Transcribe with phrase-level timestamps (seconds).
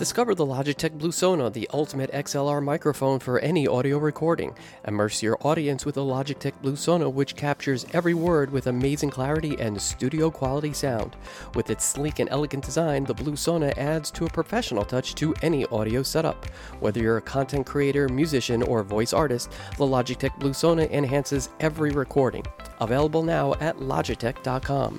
[0.00, 4.54] Discover the Logitech Blue Sona, the ultimate XLR microphone for any audio recording.
[4.88, 9.60] Immerse your audience with the Logitech Blue Sona, which captures every word with amazing clarity
[9.60, 11.16] and studio quality sound.
[11.54, 15.34] With its sleek and elegant design, the Blue Sona adds to a professional touch to
[15.42, 16.46] any audio setup.
[16.80, 21.90] Whether you're a content creator, musician, or voice artist, the Logitech Blue Sona enhances every
[21.90, 22.46] recording.
[22.80, 24.98] Available now at Logitech.com.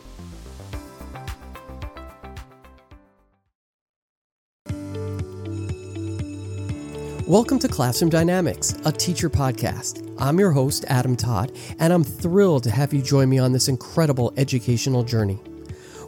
[7.32, 10.14] Welcome to Classroom Dynamics, a teacher podcast.
[10.20, 13.70] I'm your host, Adam Todd, and I'm thrilled to have you join me on this
[13.70, 15.40] incredible educational journey.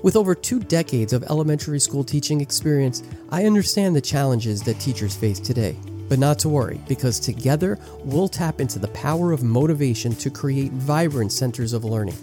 [0.03, 5.15] With over two decades of elementary school teaching experience, I understand the challenges that teachers
[5.15, 5.77] face today.
[6.09, 10.73] But not to worry, because together we'll tap into the power of motivation to create
[10.73, 12.17] vibrant centers of learning.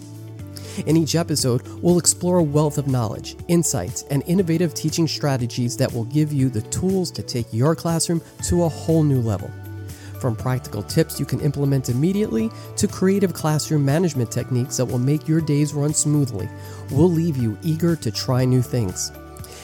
[0.85, 5.91] In each episode, we'll explore a wealth of knowledge, insights, and innovative teaching strategies that
[5.91, 9.51] will give you the tools to take your classroom to a whole new level.
[10.19, 15.27] From practical tips you can implement immediately to creative classroom management techniques that will make
[15.27, 16.47] your days run smoothly,
[16.91, 19.11] we'll leave you eager to try new things.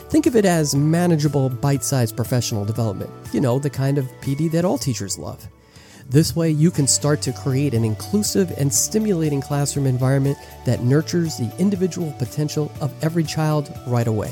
[0.10, 3.12] Think of it as manageable, bite sized professional development.
[3.34, 5.48] You know, the kind of PD that all teachers love.
[6.10, 11.36] This way, you can start to create an inclusive and stimulating classroom environment that nurtures
[11.36, 14.32] the individual potential of every child right away.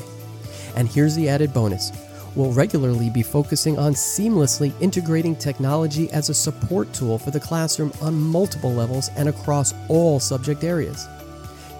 [0.74, 1.92] And here's the added bonus
[2.34, 7.92] we'll regularly be focusing on seamlessly integrating technology as a support tool for the classroom
[8.02, 11.06] on multiple levels and across all subject areas.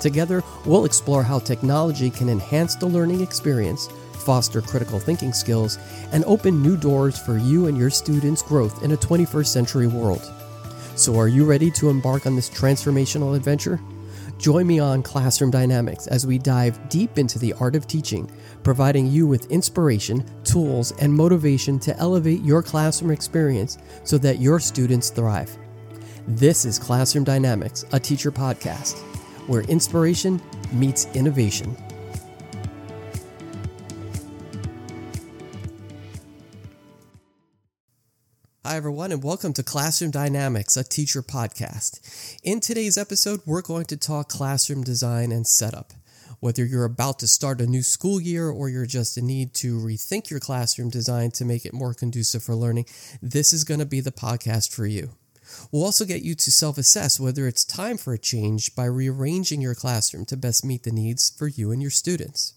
[0.01, 3.89] Together, we'll explore how technology can enhance the learning experience
[4.27, 5.79] foster critical thinking skills,
[6.13, 10.31] and open new doors for you and your students' growth in a 21st century world.
[10.97, 13.81] So, are you ready to embark on this transformational adventure?
[14.39, 18.31] Join me on Classroom Dynamics as we dive deep into the art of teaching,
[18.63, 24.61] providing you with inspiration, tools, and motivation to elevate your classroom experience so that your
[24.61, 25.57] students thrive.
[26.29, 28.99] This is Classroom Dynamics, a teacher podcast,
[29.49, 31.75] where inspiration meets innovation.
[38.67, 42.01] Hi, everyone, and welcome to Classroom Dynamics, a teacher podcast.
[42.43, 45.93] In today's episode, we're going to talk classroom design and setup.
[46.41, 49.79] Whether you're about to start a new school year or you're just in need to
[49.79, 52.87] rethink your classroom design to make it more conducive for learning,
[53.23, 55.11] this is going to be the podcast for you.
[55.71, 59.61] We'll also get you to self assess whether it's time for a change by rearranging
[59.61, 62.56] your classroom to best meet the needs for you and your students.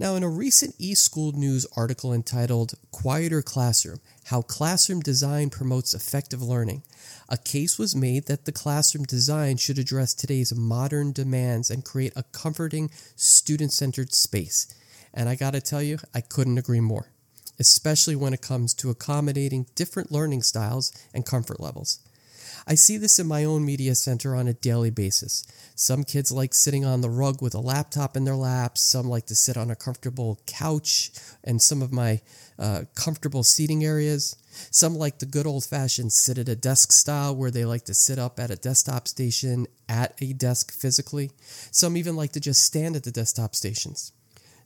[0.00, 6.40] Now, in a recent eSchool News article entitled Quieter Classroom How Classroom Design Promotes Effective
[6.40, 6.82] Learning,
[7.28, 12.14] a case was made that the classroom design should address today's modern demands and create
[12.16, 14.74] a comforting, student centered space.
[15.12, 17.12] And I gotta tell you, I couldn't agree more,
[17.58, 21.98] especially when it comes to accommodating different learning styles and comfort levels.
[22.66, 25.44] I see this in my own media center on a daily basis.
[25.74, 29.26] Some kids like sitting on the rug with a laptop in their laps, some like
[29.26, 31.10] to sit on a comfortable couch
[31.42, 32.20] and some of my
[32.58, 34.36] uh, comfortable seating areas.
[34.70, 37.94] Some like the good old fashioned sit at a desk style where they like to
[37.94, 41.30] sit up at a desktop station at a desk physically.
[41.70, 44.12] Some even like to just stand at the desktop stations.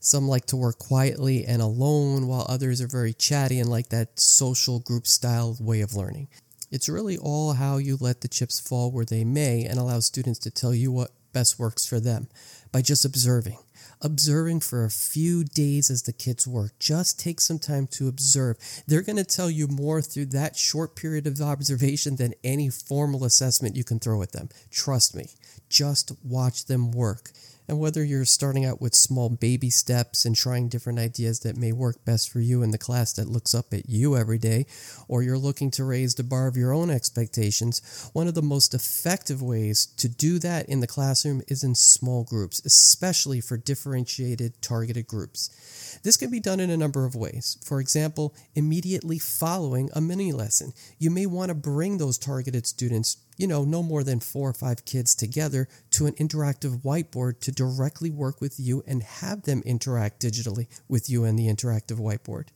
[0.01, 4.21] Some like to work quietly and alone, while others are very chatty and like that
[4.21, 6.29] social group style way of learning.
[6.75, 10.41] It's really all how you let the chips fall where they may and allow students
[10.41, 12.27] to tell you what best works for them
[12.73, 13.59] by just observing.
[14.03, 16.73] Observing for a few days as the kids work.
[16.81, 18.57] Just take some time to observe.
[18.89, 23.25] They're going to tell you more through that short period of observation than any formal
[23.25, 24.49] assessment you can throw at them.
[24.73, 25.27] Trust me.
[25.69, 27.31] Just watch them work.
[27.67, 31.73] And whether you're starting out with small baby steps and trying different ideas that may
[31.73, 34.67] work best for you in the class that looks up at you every day,
[35.09, 38.75] or you're looking to raise the bar of your own expectations, one of the most
[38.75, 44.61] effective ways to do that in the classroom is in small groups, especially for differentiated
[44.61, 45.99] targeted groups.
[46.03, 47.57] This can be done in a number of ways.
[47.65, 53.17] For example, immediately following a mini lesson, you may want to bring those targeted students
[53.37, 57.53] you know, no more than four or five kids together to an interactive whiteboard to
[57.53, 62.49] directly work with you and have them interact digitally with you and the interactive whiteboard.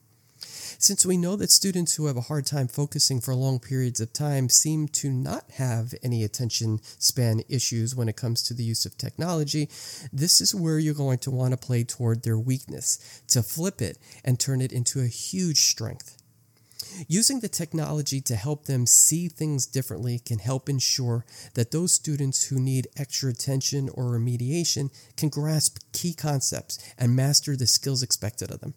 [0.80, 4.12] Since we know that students who have a hard time focusing for long periods of
[4.12, 8.86] time seem to not have any attention span issues when it comes to the use
[8.86, 9.68] of technology,
[10.12, 13.98] this is where you're going to want to play toward their weakness to flip it
[14.24, 16.17] and turn it into a huge strength.
[17.06, 21.24] Using the technology to help them see things differently can help ensure
[21.54, 27.56] that those students who need extra attention or remediation can grasp key concepts and master
[27.56, 28.74] the skills expected of them.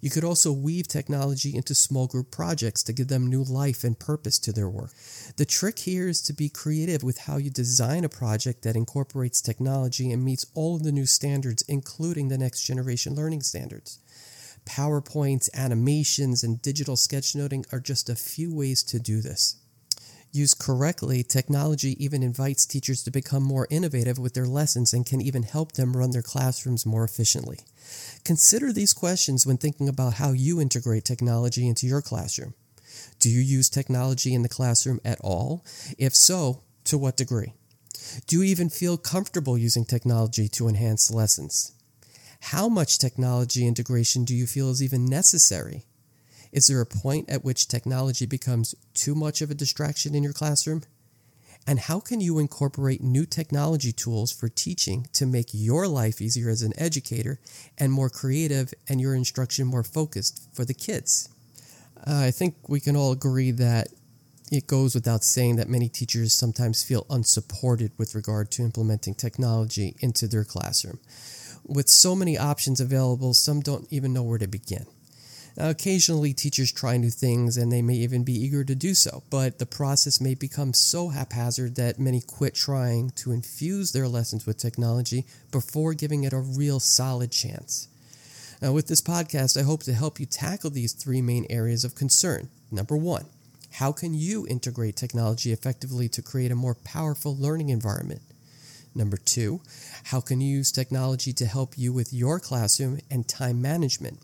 [0.00, 3.98] You could also weave technology into small group projects to give them new life and
[3.98, 4.92] purpose to their work.
[5.36, 9.40] The trick here is to be creative with how you design a project that incorporates
[9.40, 13.98] technology and meets all of the new standards, including the next generation learning standards.
[14.66, 19.56] PowerPoints, animations, and digital sketchnoting are just a few ways to do this.
[20.32, 25.22] Used correctly, technology even invites teachers to become more innovative with their lessons and can
[25.22, 27.60] even help them run their classrooms more efficiently.
[28.24, 32.52] Consider these questions when thinking about how you integrate technology into your classroom.
[33.18, 35.64] Do you use technology in the classroom at all?
[35.96, 37.54] If so, to what degree?
[38.26, 41.72] Do you even feel comfortable using technology to enhance lessons?
[42.50, 45.84] How much technology integration do you feel is even necessary?
[46.52, 50.32] Is there a point at which technology becomes too much of a distraction in your
[50.32, 50.82] classroom?
[51.66, 56.48] And how can you incorporate new technology tools for teaching to make your life easier
[56.48, 57.40] as an educator
[57.78, 61.28] and more creative and your instruction more focused for the kids?
[62.06, 63.88] Uh, I think we can all agree that
[64.52, 69.96] it goes without saying that many teachers sometimes feel unsupported with regard to implementing technology
[69.98, 71.00] into their classroom.
[71.68, 74.86] With so many options available, some don't even know where to begin.
[75.56, 79.22] Now, occasionally, teachers try new things and they may even be eager to do so,
[79.30, 84.46] but the process may become so haphazard that many quit trying to infuse their lessons
[84.46, 87.88] with technology before giving it a real solid chance.
[88.62, 91.94] Now, with this podcast, I hope to help you tackle these three main areas of
[91.94, 92.48] concern.
[92.70, 93.26] Number one,
[93.72, 98.22] how can you integrate technology effectively to create a more powerful learning environment?
[98.96, 99.60] Number two,
[100.04, 104.20] how can you use technology to help you with your classroom and time management?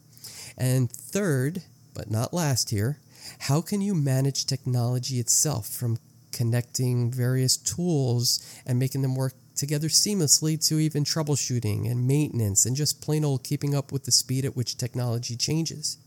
[0.56, 2.98] And third, but not last here,
[3.40, 5.98] how can you manage technology itself from
[6.32, 12.74] connecting various tools and making them work together seamlessly to even troubleshooting and maintenance and
[12.74, 15.98] just plain old keeping up with the speed at which technology changes?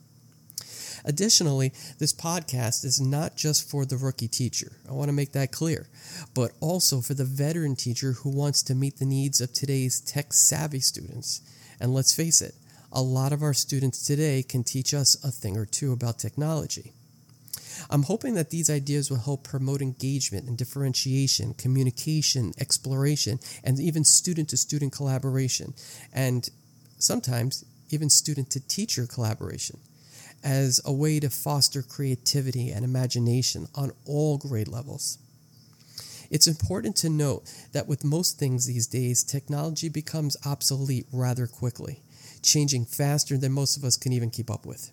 [1.06, 4.72] Additionally, this podcast is not just for the rookie teacher.
[4.90, 5.88] I want to make that clear,
[6.34, 10.34] but also for the veteran teacher who wants to meet the needs of today's tech
[10.34, 11.42] savvy students.
[11.80, 12.56] And let's face it,
[12.92, 16.92] a lot of our students today can teach us a thing or two about technology.
[17.92, 24.06] I'm hoping that these ideas will help promote engagement and differentiation, communication, exploration, and even
[24.06, 25.76] student to student collaboration,
[26.12, 26.50] and
[26.98, 29.78] sometimes even student to teacher collaboration
[30.46, 35.18] as a way to foster creativity and imagination on all grade levels.
[36.30, 42.02] It's important to note that with most things these days, technology becomes obsolete rather quickly
[42.46, 44.92] changing faster than most of us can even keep up with.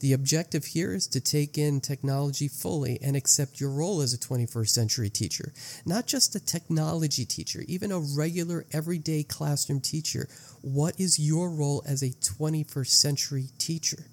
[0.00, 4.18] The objective here is to take in technology fully and accept your role as a
[4.18, 5.52] 21st century teacher,
[5.86, 10.28] not just a technology teacher, even a regular everyday classroom teacher.
[10.60, 14.04] What is your role as a 21st century teacher?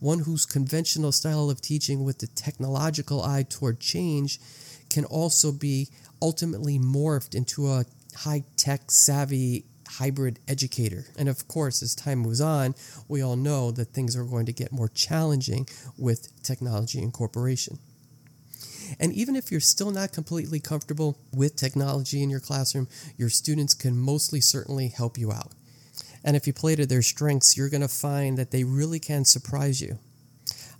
[0.00, 4.40] One whose conventional style of teaching with the technological eye toward change
[4.88, 5.88] can also be
[6.22, 7.84] ultimately morphed into a
[8.16, 11.06] high tech savvy hybrid educator.
[11.18, 12.74] And of course, as time moves on,
[13.08, 17.78] we all know that things are going to get more challenging with technology incorporation.
[19.00, 23.74] And even if you're still not completely comfortable with technology in your classroom, your students
[23.74, 25.52] can mostly certainly help you out.
[26.26, 29.24] And if you play to their strengths, you're going to find that they really can
[29.24, 29.98] surprise you.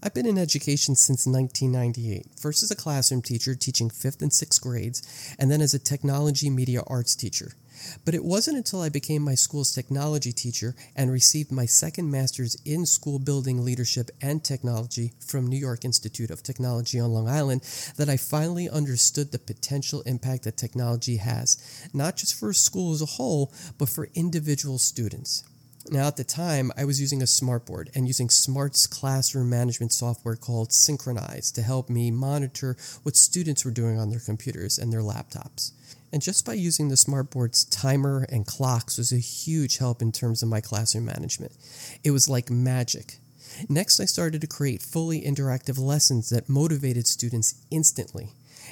[0.03, 4.61] I've been in education since 1998, first as a classroom teacher teaching fifth and sixth
[4.61, 7.53] grades, and then as a technology media arts teacher.
[8.05, 12.57] But it wasn't until I became my school's technology teacher and received my second master's
[12.65, 17.63] in school building leadership and technology from New York Institute of Technology on Long Island
[17.97, 22.93] that I finally understood the potential impact that technology has, not just for a school
[22.93, 25.45] as a whole, but for individual students.
[25.89, 30.35] Now, at the time, I was using a smartboard and using Smart's classroom management software
[30.35, 35.01] called SynchronEyes to help me monitor what students were doing on their computers and their
[35.01, 35.71] laptops.
[36.13, 40.43] And just by using the smartboard's timer and clocks was a huge help in terms
[40.43, 41.53] of my classroom management.
[42.05, 43.19] It was like magic.
[43.69, 48.31] Next, I started to create fully interactive lessons that motivated students instantly.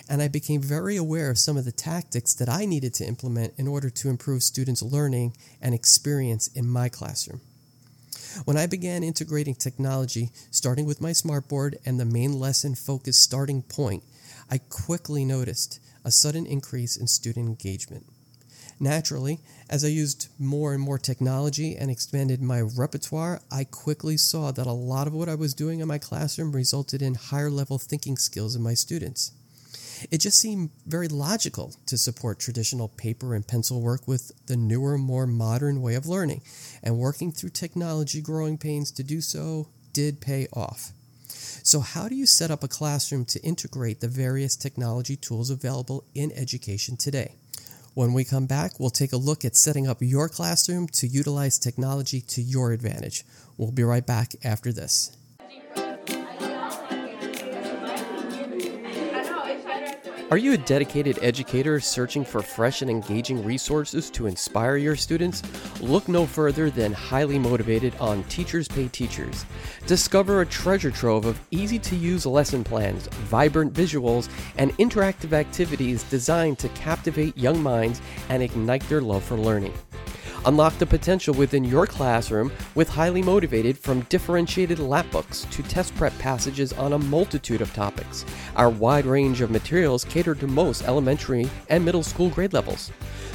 [0.08, 3.54] And I became very aware of some of the tactics that I needed to implement
[3.56, 7.40] in order to improve students' learning and experience in my classroom.
[8.44, 13.62] When I began integrating technology, starting with my smartboard and the main lesson focused starting
[13.62, 14.02] point,
[14.50, 18.06] I quickly noticed a sudden increase in student engagement.
[18.80, 19.38] Naturally,
[19.70, 24.66] as I used more and more technology and expanded my repertoire, I quickly saw that
[24.66, 28.16] a lot of what I was doing in my classroom resulted in higher level thinking
[28.16, 29.32] skills in my students.
[30.10, 34.98] It just seemed very logical to support traditional paper and pencil work with the newer,
[34.98, 36.42] more modern way of learning,
[36.82, 40.92] and working through technology growing pains to do so did pay off.
[41.62, 46.04] So, how do you set up a classroom to integrate the various technology tools available
[46.14, 47.34] in education today?
[47.94, 51.58] When we come back, we'll take a look at setting up your classroom to utilize
[51.58, 53.24] technology to your advantage.
[53.56, 55.16] We'll be right back after this.
[60.30, 65.42] Are you a dedicated educator searching for fresh and engaging resources to inspire your students?
[65.82, 69.44] Look no further than Highly Motivated on Teachers Pay Teachers.
[69.86, 76.02] Discover a treasure trove of easy to use lesson plans, vibrant visuals, and interactive activities
[76.04, 78.00] designed to captivate young minds
[78.30, 79.74] and ignite their love for learning.
[80.46, 85.94] Unlock the potential within your classroom with highly motivated from differentiated lap books to test
[85.94, 88.26] prep passages on a multitude of topics.
[88.54, 92.92] Our wide range of materials cater to most elementary and middle school grade levels.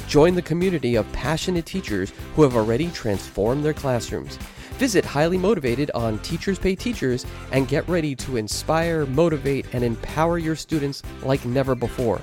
[0.08, 4.38] Join the community of passionate teachers who have already transformed their classrooms.
[4.78, 10.38] Visit Highly Motivated on Teachers Pay Teachers and get ready to inspire, motivate, and empower
[10.38, 12.22] your students like never before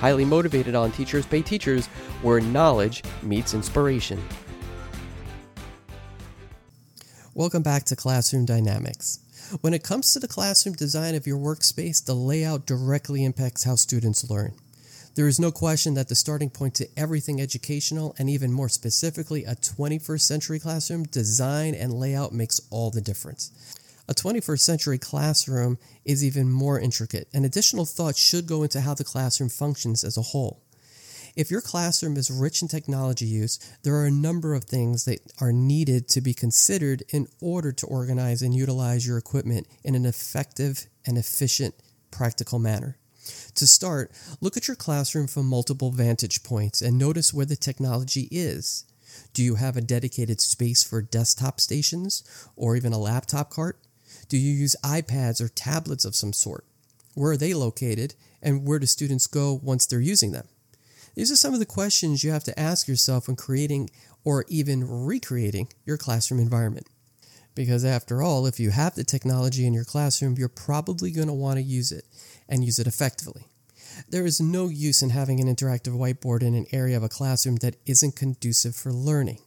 [0.00, 1.86] highly motivated on Teachers Pay Teachers,
[2.22, 4.22] where knowledge meets inspiration.
[7.34, 9.20] Welcome back to Classroom Dynamics.
[9.60, 13.76] When it comes to the classroom design of your workspace, the layout directly impacts how
[13.76, 14.54] students learn.
[15.16, 19.44] There is no question that the starting point to everything educational, and even more specifically,
[19.44, 23.50] a 21st century classroom design and layout makes all the difference.
[24.08, 28.94] A 21st century classroom is even more intricate, and additional thought should go into how
[28.94, 30.62] the classroom functions as a whole.
[31.34, 35.20] If your classroom is rich in technology use, there are a number of things that
[35.40, 40.06] are needed to be considered in order to organize and utilize your equipment in an
[40.06, 41.74] effective and efficient,
[42.12, 42.98] practical manner.
[43.56, 48.28] To start, look at your classroom from multiple vantage points and notice where the technology
[48.30, 48.84] is.
[49.34, 52.22] Do you have a dedicated space for desktop stations
[52.54, 53.78] or even a laptop cart?
[54.28, 56.64] Do you use iPads or tablets of some sort?
[57.14, 60.48] Where are they located, and where do students go once they're using them?
[61.14, 63.88] These are some of the questions you have to ask yourself when creating
[64.24, 66.88] or even recreating your classroom environment.
[67.54, 71.32] Because after all, if you have the technology in your classroom, you're probably going to
[71.32, 72.04] want to use it
[72.48, 73.46] and use it effectively.
[74.10, 77.56] There is no use in having an interactive whiteboard in an area of a classroom
[77.56, 79.38] that isn't conducive for learning.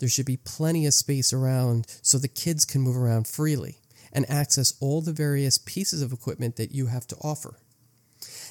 [0.00, 3.78] There should be plenty of space around so the kids can move around freely
[4.14, 7.58] and access all the various pieces of equipment that you have to offer.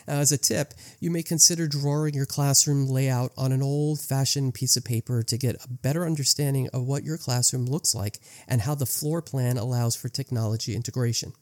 [0.08, 4.53] Now, as a tip, you may consider drawing your classroom layout on an old fashioned
[4.53, 8.62] piece of paper to get a better understanding of what your classroom looks like and
[8.62, 11.34] how the floor plan allows for technology integration.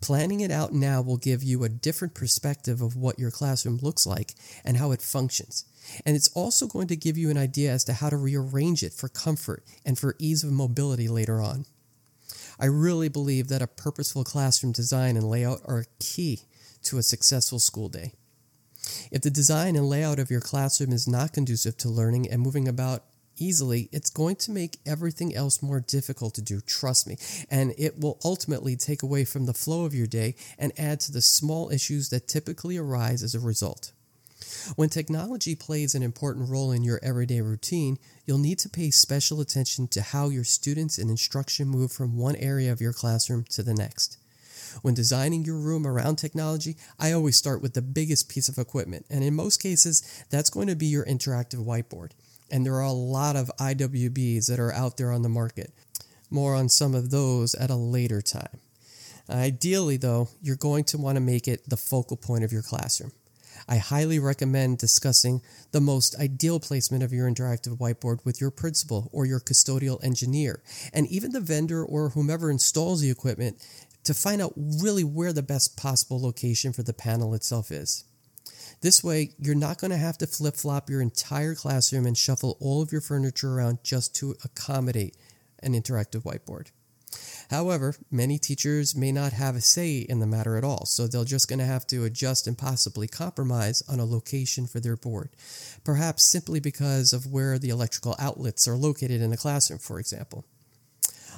[0.00, 4.06] Planning it out now will give you a different perspective of what your classroom looks
[4.06, 4.34] like
[4.64, 5.64] and how it functions.
[6.06, 8.94] And it's also going to give you an idea as to how to rearrange it
[8.94, 11.66] for comfort and for ease of mobility later on.
[12.58, 16.40] I really believe that a purposeful classroom design and layout are key
[16.84, 18.12] to a successful school day.
[19.10, 22.66] If the design and layout of your classroom is not conducive to learning and moving
[22.66, 23.04] about
[23.36, 27.16] easily, it's going to make everything else more difficult to do, trust me.
[27.50, 31.12] And it will ultimately take away from the flow of your day and add to
[31.12, 33.92] the small issues that typically arise as a result.
[34.76, 39.40] When technology plays an important role in your everyday routine, you'll need to pay special
[39.40, 43.62] attention to how your students and instruction move from one area of your classroom to
[43.62, 44.18] the next.
[44.80, 49.06] When designing your room around technology, I always start with the biggest piece of equipment,
[49.10, 52.12] and in most cases, that's going to be your interactive whiteboard.
[52.50, 55.72] And there are a lot of IWBs that are out there on the market.
[56.30, 58.60] More on some of those at a later time.
[59.28, 63.12] Ideally, though, you're going to want to make it the focal point of your classroom.
[63.68, 69.08] I highly recommend discussing the most ideal placement of your interactive whiteboard with your principal
[69.12, 73.64] or your custodial engineer, and even the vendor or whomever installs the equipment
[74.04, 78.04] to find out really where the best possible location for the panel itself is.
[78.80, 82.56] This way, you're not going to have to flip flop your entire classroom and shuffle
[82.60, 85.16] all of your furniture around just to accommodate
[85.60, 86.68] an interactive whiteboard.
[87.50, 91.24] However, many teachers may not have a say in the matter at all, so they're
[91.24, 95.30] just going to have to adjust and possibly compromise on a location for their board,
[95.84, 100.44] perhaps simply because of where the electrical outlets are located in the classroom, for example.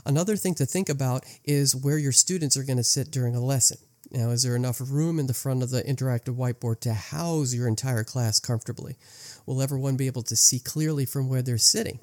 [0.07, 3.41] Another thing to think about is where your students are going to sit during a
[3.41, 3.79] lesson.
[4.11, 7.67] Now, is there enough room in the front of the interactive whiteboard to house your
[7.67, 8.97] entire class comfortably?
[9.47, 11.99] Will everyone be able to see clearly from where they're sitting?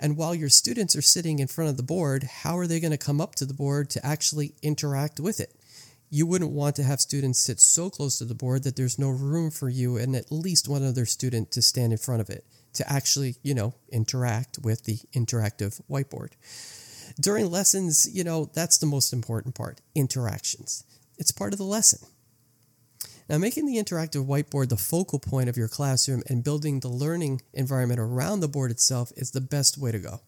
[0.00, 2.90] And while your students are sitting in front of the board, how are they going
[2.90, 5.54] to come up to the board to actually interact with it?
[6.08, 9.10] You wouldn't want to have students sit so close to the board that there's no
[9.10, 12.44] room for you and at least one other student to stand in front of it
[12.72, 16.32] to actually, you know, interact with the interactive whiteboard.
[17.20, 20.84] During lessons, you know, that's the most important part interactions.
[21.18, 22.08] It's part of the lesson.
[23.30, 27.42] Now, making the interactive whiteboard the focal point of your classroom and building the learning
[27.54, 30.22] environment around the board itself is the best way to go.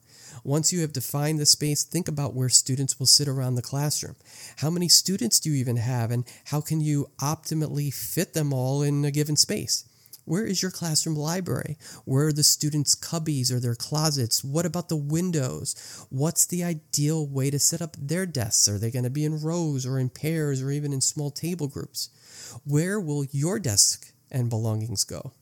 [0.45, 4.15] Once you have defined the space, think about where students will sit around the classroom.
[4.59, 8.83] How many students do you even have, and how can you optimally fit them all
[8.83, 9.85] in a given space?
[10.25, 11.79] Where is your classroom library?
[12.05, 14.45] Where are the students' cubbies or their closets?
[14.45, 16.07] What about the windows?
[16.09, 18.69] What's the ideal way to set up their desks?
[18.69, 21.67] Are they going to be in rows or in pairs or even in small table
[21.67, 22.09] groups?
[22.65, 25.33] Where will your desk and belongings go?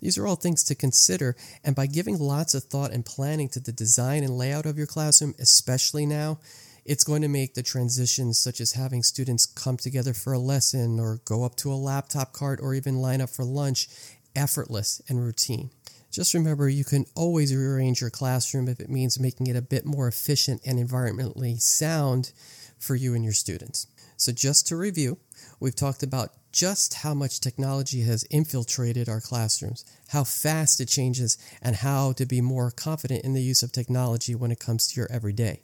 [0.00, 3.60] These are all things to consider, and by giving lots of thought and planning to
[3.60, 6.38] the design and layout of your classroom, especially now,
[6.84, 11.00] it's going to make the transitions, such as having students come together for a lesson
[11.00, 13.88] or go up to a laptop cart or even line up for lunch,
[14.36, 15.70] effortless and routine.
[16.12, 19.84] Just remember, you can always rearrange your classroom if it means making it a bit
[19.84, 22.32] more efficient and environmentally sound
[22.78, 23.88] for you and your students.
[24.16, 25.18] So, just to review,
[25.60, 31.36] we've talked about just how much technology has infiltrated our classrooms, how fast it changes,
[31.60, 34.98] and how to be more confident in the use of technology when it comes to
[34.98, 35.60] your everyday.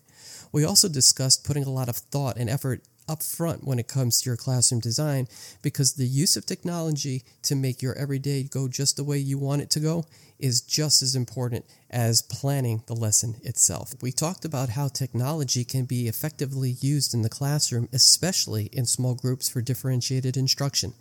[0.52, 4.20] We also discussed putting a lot of thought and effort up front when it comes
[4.20, 5.26] to your classroom design
[5.62, 9.62] because the use of technology to make your everyday go just the way you want
[9.62, 10.04] it to go
[10.42, 13.94] is just as important as planning the lesson itself.
[14.02, 19.14] We talked about how technology can be effectively used in the classroom, especially in small
[19.14, 20.94] groups for differentiated instruction.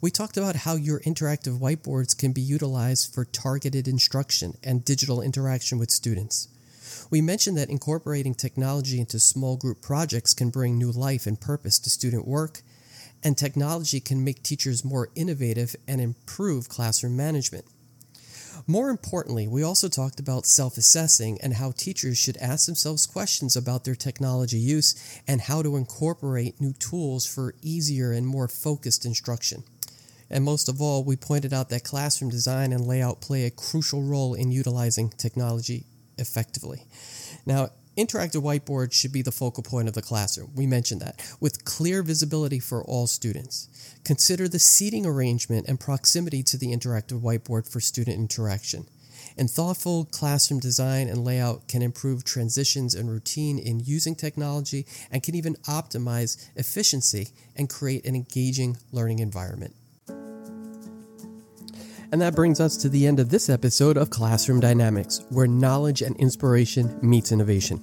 [0.00, 5.22] We talked about how your interactive whiteboards can be utilized for targeted instruction and digital
[5.22, 6.48] interaction with students.
[7.10, 11.80] We mentioned that incorporating technology into small group projects can bring new life and purpose
[11.80, 12.62] to student work,
[13.24, 17.64] and technology can make teachers more innovative and improve classroom management.
[18.68, 23.56] More importantly, we also talked about self assessing and how teachers should ask themselves questions
[23.56, 24.94] about their technology use
[25.26, 29.64] and how to incorporate new tools for easier and more focused instruction.
[30.30, 34.02] And most of all, we pointed out that classroom design and layout play a crucial
[34.02, 35.86] role in utilizing technology
[36.20, 36.84] effectively.
[37.46, 40.50] Now, interactive whiteboards should be the focal point of the classroom.
[40.54, 43.68] We mentioned that, with clear visibility for all students.
[44.04, 48.86] Consider the seating arrangement and proximity to the interactive whiteboard for student interaction.
[49.36, 55.22] And thoughtful classroom design and layout can improve transitions and routine in using technology and
[55.22, 59.74] can even optimize efficiency and create an engaging learning environment.
[62.12, 66.02] And that brings us to the end of this episode of Classroom Dynamics, where knowledge
[66.02, 67.80] and inspiration meets innovation.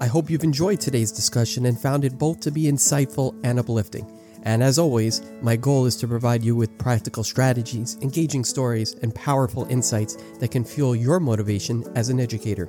[0.00, 4.04] I hope you've enjoyed today's discussion and found it both to be insightful and uplifting.
[4.42, 9.14] And as always, my goal is to provide you with practical strategies, engaging stories, and
[9.14, 12.68] powerful insights that can fuel your motivation as an educator.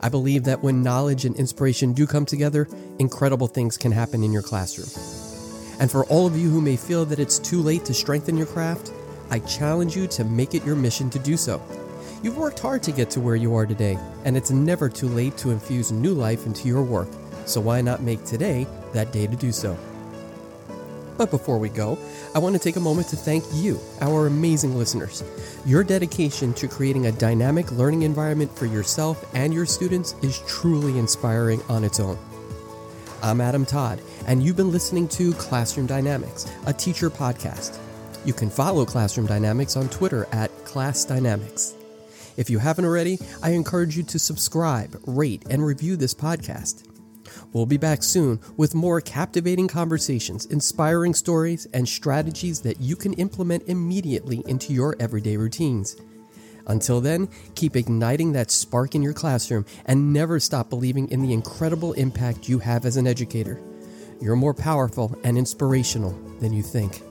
[0.00, 2.68] I believe that when knowledge and inspiration do come together,
[3.00, 4.88] incredible things can happen in your classroom.
[5.80, 8.46] And for all of you who may feel that it's too late to strengthen your
[8.46, 8.92] craft,
[9.30, 11.62] I challenge you to make it your mission to do so.
[12.22, 15.36] You've worked hard to get to where you are today, and it's never too late
[15.38, 17.08] to infuse new life into your work,
[17.44, 19.78] so why not make today that day to do so?
[21.16, 21.98] But before we go,
[22.34, 25.24] I want to take a moment to thank you, our amazing listeners.
[25.66, 30.96] Your dedication to creating a dynamic learning environment for yourself and your students is truly
[30.96, 32.16] inspiring on its own.
[33.20, 37.78] I'm Adam Todd, and you've been listening to Classroom Dynamics, a teacher podcast.
[38.24, 41.74] You can follow Classroom Dynamics on Twitter at Class Dynamics.
[42.36, 46.84] If you haven't already, I encourage you to subscribe, rate, and review this podcast.
[47.52, 53.14] We'll be back soon with more captivating conversations, inspiring stories, and strategies that you can
[53.14, 55.96] implement immediately into your everyday routines.
[56.66, 61.32] Until then, keep igniting that spark in your classroom and never stop believing in the
[61.32, 63.60] incredible impact you have as an educator.
[64.20, 67.02] You're more powerful and inspirational than you think.